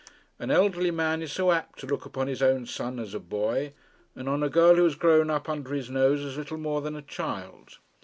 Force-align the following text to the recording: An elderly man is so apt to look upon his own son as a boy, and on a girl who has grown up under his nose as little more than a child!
An 0.39 0.49
elderly 0.49 0.89
man 0.89 1.21
is 1.21 1.31
so 1.31 1.51
apt 1.51 1.77
to 1.77 1.85
look 1.85 2.05
upon 2.07 2.25
his 2.25 2.41
own 2.41 2.65
son 2.65 2.97
as 2.97 3.13
a 3.13 3.19
boy, 3.19 3.73
and 4.15 4.27
on 4.27 4.41
a 4.41 4.49
girl 4.49 4.73
who 4.77 4.83
has 4.83 4.95
grown 4.95 5.29
up 5.29 5.47
under 5.47 5.75
his 5.75 5.91
nose 5.91 6.25
as 6.25 6.37
little 6.37 6.57
more 6.57 6.81
than 6.81 6.95
a 6.95 7.03
child! 7.03 7.77